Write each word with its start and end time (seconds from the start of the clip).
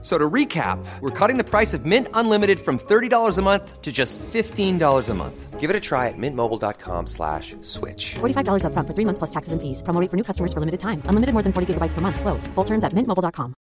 So 0.00 0.16
to 0.16 0.30
recap, 0.30 0.78
we're 1.00 1.10
cutting 1.10 1.38
the 1.38 1.44
price 1.44 1.74
of 1.74 1.84
Mint 1.84 2.06
Unlimited 2.14 2.60
from 2.60 2.78
$30 2.78 3.36
a 3.36 3.42
month 3.42 3.82
to 3.82 3.90
just 3.90 4.16
$15 4.18 5.08
a 5.08 5.14
month. 5.14 5.58
Give 5.58 5.70
it 5.70 5.74
a 5.74 5.80
try 5.80 6.06
at 6.06 6.14
mintmobile.com 6.16 7.08
slash 7.08 7.56
switch. 7.62 8.14
$45 8.20 8.62
upfront 8.62 8.86
for 8.86 8.94
three 8.94 9.04
months 9.04 9.18
plus 9.18 9.30
taxes 9.30 9.52
and 9.52 9.60
fees. 9.60 9.82
Promo 9.82 10.00
rate 10.00 10.08
for 10.08 10.16
new 10.16 10.22
customers 10.22 10.52
for 10.52 10.60
limited 10.60 10.78
time. 10.78 11.02
Unlimited 11.10 11.34
more 11.34 11.42
than 11.42 11.52
40 11.52 11.74
gigabytes 11.74 11.94
per 11.94 12.00
month. 12.00 12.20
Slows. 12.20 12.46
Full 12.54 12.64
terms 12.64 12.84
at 12.84 12.94
mintmobile.com. 12.94 13.54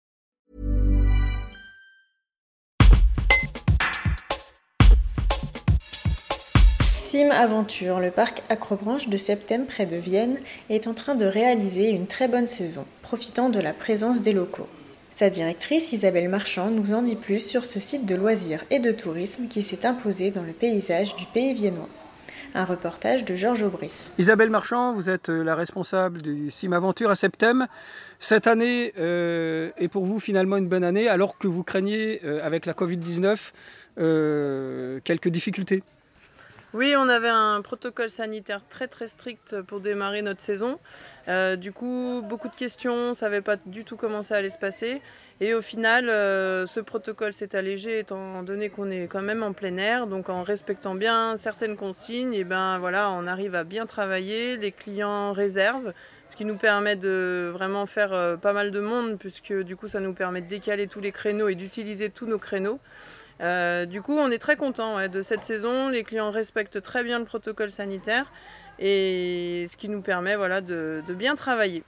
Sim 7.16 7.32
Aventure, 7.32 8.02
le 8.02 8.12
parc 8.12 8.44
Acrobranche 8.50 9.08
de 9.08 9.16
Septem 9.16 9.68
près 9.68 9.86
de 9.86 9.96
Vienne, 9.96 10.40
est 10.70 10.88
en 10.88 10.94
train 10.94 11.16
de 11.16 11.26
réaliser 11.26 11.92
une 11.92 12.08
très 12.08 12.28
bonne 12.28 12.48
saison, 12.48 12.86
profitant 13.04 13.48
de 13.48 13.62
la 13.62 13.72
présence 13.72 14.20
des 14.20 14.34
locaux. 14.34 14.68
Sa 15.16 15.30
directrice 15.30 15.94
Isabelle 15.94 16.28
Marchand 16.28 16.70
nous 16.70 16.94
en 16.94 17.02
dit 17.02 17.16
plus 17.16 17.40
sur 17.40 17.64
ce 17.64 17.80
site 17.80 18.06
de 18.06 18.16
loisirs 18.16 18.66
et 18.70 18.80
de 18.80 18.92
tourisme 18.92 19.48
qui 19.48 19.64
s'est 19.64 19.86
imposé 19.86 20.30
dans 20.30 20.44
le 20.44 20.52
paysage 20.52 21.16
du 21.16 21.26
pays 21.28 21.54
viennois. 21.54 21.88
Un 22.54 22.66
reportage 22.66 23.24
de 23.24 23.34
Georges 23.34 23.64
Aubry. 23.64 23.90
Isabelle 24.18 24.50
Marchand, 24.50 24.94
vous 24.94 25.10
êtes 25.10 25.30
euh, 25.30 25.42
la 25.42 25.56
responsable 25.56 26.22
du 26.22 26.52
Sim 26.52 26.74
Aventure 26.74 27.10
à 27.12 27.16
Septem. 27.16 27.68
Cette 28.20 28.46
année 28.46 28.92
euh, 28.98 29.72
est 29.78 29.88
pour 29.88 30.06
vous 30.06 30.20
finalement 30.20 30.58
une 30.58 30.68
bonne 30.68 30.84
année 30.84 31.08
alors 31.08 31.38
que 31.38 31.48
vous 31.48 31.64
craignez 31.64 32.20
euh, 32.26 32.46
avec 32.46 32.66
la 32.66 32.74
Covid-19 32.74 33.38
euh, 33.98 35.00
quelques 35.06 35.30
difficultés. 35.30 35.82
Oui, 36.76 36.94
on 36.98 37.08
avait 37.08 37.30
un 37.30 37.62
protocole 37.62 38.10
sanitaire 38.10 38.60
très 38.68 38.90
très 38.90 39.08
strict 39.08 39.62
pour 39.62 39.80
démarrer 39.80 40.22
notre 40.22 40.42
saison. 40.42 40.78
Euh, 41.30 41.56
du 41.56 41.72
coup, 41.72 42.22
beaucoup 42.28 42.50
de 42.50 42.54
questions, 42.54 42.94
on 42.94 43.10
ne 43.12 43.16
savait 43.16 43.40
pas 43.40 43.56
du 43.66 43.86
tout 43.86 43.96
comment 43.96 44.24
ça 44.24 44.36
allait 44.36 44.50
se 44.50 44.58
passer. 44.58 45.02
Et 45.40 45.54
au 45.54 45.62
final, 45.62 46.10
euh, 46.10 46.68
ce 46.68 46.82
protocole 46.82 47.34
s'est 47.34 47.56
allégé 47.56 48.00
étant 48.00 48.44
donné 48.44 48.70
qu'on 48.70 48.92
est 48.92 49.08
quand 49.08 49.22
même 49.22 49.42
en 49.42 49.54
plein 49.54 49.78
air. 49.78 50.06
Donc 50.06 50.28
en 50.28 50.44
respectant 50.44 50.96
bien 50.96 51.38
certaines 51.38 51.78
consignes, 51.78 52.34
et 52.34 52.44
ben 52.44 52.78
voilà, 52.78 53.10
on 53.10 53.26
arrive 53.26 53.56
à 53.56 53.64
bien 53.64 53.86
travailler. 53.86 54.58
Les 54.58 54.74
clients 54.74 55.32
réservent, 55.32 55.94
ce 56.28 56.36
qui 56.36 56.44
nous 56.44 56.58
permet 56.58 56.98
de 56.98 57.52
vraiment 57.54 57.86
faire 57.86 58.12
euh, 58.12 58.36
pas 58.36 58.52
mal 58.52 58.72
de 58.72 58.82
monde, 58.82 59.18
puisque 59.18 59.54
du 59.54 59.78
coup 59.78 59.88
ça 59.88 60.02
nous 60.02 60.14
permet 60.14 60.42
de 60.42 60.50
décaler 60.50 60.88
tous 60.88 61.00
les 61.00 61.14
créneaux 61.14 61.48
et 61.48 61.56
d'utiliser 61.56 62.10
tous 62.10 62.26
nos 62.26 62.38
créneaux. 62.38 62.82
Euh, 63.42 63.86
du 63.86 64.02
coup, 64.02 64.14
on 64.14 64.32
est 64.32 64.38
très 64.38 64.56
content 64.56 65.08
de 65.08 65.22
cette 65.22 65.44
saison. 65.44 65.90
Les 65.90 66.04
clients 66.04 66.32
respectent 66.32 66.82
très 66.82 67.04
bien 67.04 67.20
le 67.20 67.26
protocole 67.26 67.72
sanitaire 67.72 68.32
et 68.80 69.66
ce 69.70 69.76
qui 69.76 69.90
nous 69.90 70.02
permet 70.02 70.36
voilà, 70.36 70.62
de, 70.62 71.02
bien 71.10 71.36
travailler. 71.36 71.84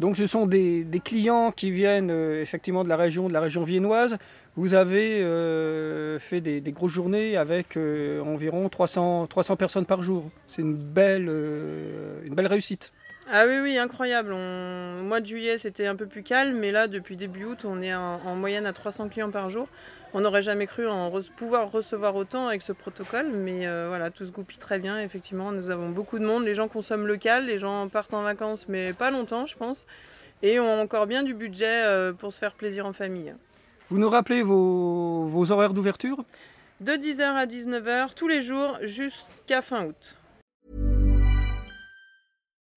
Donc 0.00 0.16
ce 0.16 0.26
sont 0.26 0.46
des, 0.46 0.86
clients 1.04 1.52
qui 1.52 1.70
viennent 1.70 2.10
euh, 2.10 2.42
effectivement 2.42 2.82
de 2.82 2.88
la 2.88 2.96
région, 2.96 3.28
de 3.28 3.32
la 3.32 3.40
région 3.40 3.62
viennoise. 3.62 4.16
Vous 4.56 4.74
avez 4.74 5.22
euh, 5.22 6.18
fait 6.18 6.40
des, 6.40 6.60
grosses 6.72 6.92
journées 6.92 7.36
avec 7.36 7.76
environ 7.76 8.68
300, 8.68 9.26
300 9.28 9.56
personnes 9.56 9.86
par 9.86 10.02
jour. 10.02 10.30
C'est 10.48 10.62
une 10.62 10.72
une 10.72 12.34
belle 12.34 12.46
réussite. 12.46 12.92
Ah 13.30 13.44
oui, 13.46 13.58
oui, 13.62 13.78
incroyable. 13.78 14.32
On- 14.32 15.00
Au 15.00 15.02
mois 15.06 15.20
de 15.20 15.26
juillet, 15.26 15.58
c'était 15.58 15.86
un 15.86 15.96
peu 15.96 16.06
plus 16.06 16.22
calme, 16.22 16.56
mais 16.58 16.72
là, 16.72 16.88
depuis 16.88 17.16
début 17.16 17.44
août, 17.44 17.64
on 17.64 17.80
est 17.80 17.94
en, 17.94 18.20
en 18.24 18.34
moyenne 18.36 18.66
à 18.66 18.72
300 18.72 19.08
clients 19.08 19.30
par 19.30 19.50
jour. 19.50 19.66
On 20.12 20.20
n'aurait 20.20 20.42
jamais 20.42 20.66
cru 20.66 20.86
en 20.88 21.10
re- 21.10 21.30
pouvoir 21.30 21.70
recevoir 21.70 22.14
autant 22.16 22.48
avec 22.48 22.62
ce 22.62 22.72
protocole, 22.72 23.30
mais 23.32 23.66
euh, 23.66 23.86
voilà, 23.88 24.10
tout 24.10 24.24
se 24.24 24.30
goupille 24.30 24.58
très 24.58 24.78
bien. 24.78 25.00
Effectivement, 25.00 25.52
nous 25.52 25.70
avons 25.70 25.88
beaucoup 25.88 26.18
de 26.18 26.24
monde. 26.24 26.44
Les 26.44 26.54
gens 26.54 26.68
consomment 26.68 27.06
local, 27.06 27.46
les 27.46 27.58
gens 27.58 27.88
partent 27.88 28.14
en 28.14 28.22
vacances, 28.22 28.66
mais 28.68 28.92
pas 28.92 29.10
longtemps, 29.10 29.46
je 29.46 29.56
pense, 29.56 29.86
et 30.42 30.60
ont 30.60 30.80
encore 30.80 31.06
bien 31.06 31.22
du 31.22 31.34
budget 31.34 31.82
euh, 31.84 32.12
pour 32.12 32.32
se 32.32 32.38
faire 32.38 32.52
plaisir 32.54 32.86
en 32.86 32.92
famille. 32.92 33.34
Vous 33.90 33.98
nous 33.98 34.08
rappelez 34.08 34.42
vos, 34.42 35.26
vos 35.26 35.50
horaires 35.50 35.74
d'ouverture? 35.74 36.24
De 36.80 36.92
10h 36.92 37.22
à 37.22 37.46
19h, 37.46 38.14
tous 38.14 38.28
les 38.28 38.42
jours, 38.42 38.78
jusqu'à 38.82 39.62
fin 39.62 39.86
août. 39.86 40.16